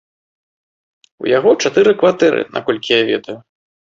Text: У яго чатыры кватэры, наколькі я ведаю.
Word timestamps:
У 1.25 1.29
яго 1.37 1.51
чатыры 1.67 1.93
кватэры, 2.03 2.41
наколькі 2.57 2.89
я 2.95 3.01
ведаю. 3.13 3.39